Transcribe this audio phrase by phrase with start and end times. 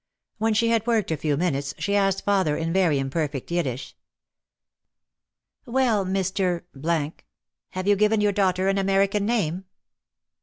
[0.39, 3.95] When she had worked a few minutes she asked father in very imperfect Yiddish:
[5.67, 6.63] "Well, Mr.,
[7.69, 9.65] have you given your daughter an American name?"